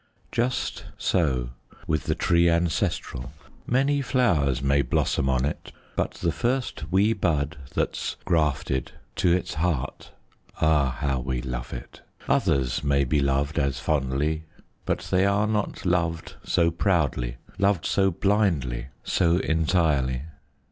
[0.31, 1.51] Just so
[1.85, 3.33] with the tree ancestral,
[3.67, 9.53] Many flowers may blossom on it, But the first wee bud that's grafted, To its
[9.53, 10.09] heart,
[10.59, 14.45] ah, how we love it; Others may be loved as fondly,
[14.85, 20.23] But they are not loved so proudly, Loved so blindly, so entirely.